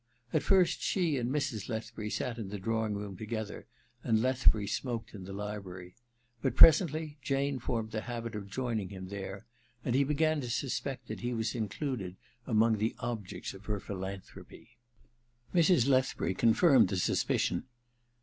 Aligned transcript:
At 0.33 0.41
first 0.41 0.81
she 0.81 1.17
and 1.17 1.29
Mrs. 1.29 1.69
Lethbury 1.69 2.09
sat 2.09 2.39
in 2.39 2.49
the 2.49 2.57
drawing 2.57 2.95
room 2.95 3.15
together, 3.15 3.67
and 4.03 4.19
Lethbury 4.19 4.65
smoked 4.65 5.13
in 5.13 5.25
the 5.25 5.31
library; 5.31 5.93
but 6.41 6.55
presently 6.55 7.19
Jane 7.21 7.59
formed 7.59 7.91
the 7.91 8.01
habit 8.01 8.33
of 8.33 8.49
joining 8.49 8.89
him 8.89 9.09
there, 9.09 9.45
and 9.85 9.93
he 9.93 10.03
began 10.03 10.41
to 10.41 10.49
suspect 10.49 11.07
that 11.07 11.19
he 11.19 11.35
was 11.35 11.53
included 11.53 12.15
among 12.47 12.79
the 12.79 12.95
objects 12.97 13.53
of 13.53 13.65
her 13.65 13.79
philanthropy. 13.79 14.69
Mrs. 15.53 15.87
Lethbury 15.87 16.33
confirmed 16.33 16.87
the 16.87 16.97
suspicion. 16.97 17.65